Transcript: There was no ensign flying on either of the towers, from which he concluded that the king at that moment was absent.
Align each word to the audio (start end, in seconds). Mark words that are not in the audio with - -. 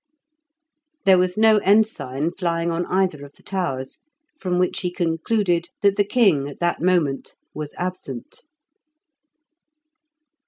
There 1.05 1.19
was 1.19 1.37
no 1.37 1.57
ensign 1.59 2.31
flying 2.33 2.71
on 2.71 2.87
either 2.87 3.23
of 3.23 3.33
the 3.33 3.43
towers, 3.43 3.99
from 4.39 4.57
which 4.57 4.79
he 4.79 4.91
concluded 4.91 5.69
that 5.83 5.95
the 5.95 6.03
king 6.03 6.47
at 6.47 6.59
that 6.59 6.81
moment 6.81 7.35
was 7.53 7.75
absent. 7.77 8.41